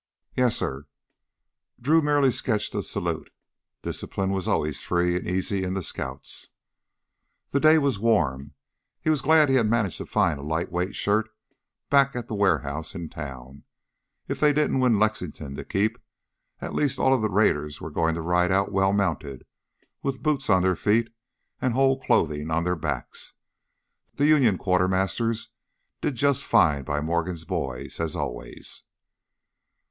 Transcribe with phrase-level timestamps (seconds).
[0.35, 0.87] "Yes, sir."
[1.79, 3.29] Drew merely sketched a salute;
[3.83, 6.47] discipline was always free and easy in the Scouts.
[7.51, 8.55] The day was warm.
[8.99, 11.29] He was glad he had managed to find a lightweight shirt
[11.91, 13.61] back at the warehouse in town.
[14.27, 15.99] If they didn't win Lexington to keep,
[16.61, 19.45] at least all of the raiders were going to ride out well mounted,
[20.01, 21.13] with boots on their feet
[21.61, 23.33] and whole clothing on their backs.
[24.15, 25.49] The Union quartermasters
[26.01, 28.81] did just fine by Morgan's boys, as always.